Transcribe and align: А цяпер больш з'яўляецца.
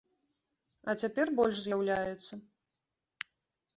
А 0.93 0.95
цяпер 1.03 1.27
больш 1.41 1.57
з'яўляецца. 1.67 2.33